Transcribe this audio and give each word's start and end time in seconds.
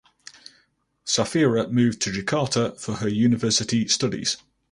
Safira 1.05 1.69
moved 1.69 2.01
to 2.01 2.09
Jakarta 2.09 2.75
for 2.81 2.93
her 2.93 3.07
University 3.07 3.87
studies. 3.87 4.37